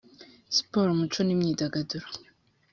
[0.55, 2.07] siporo umuco n imyidagaduro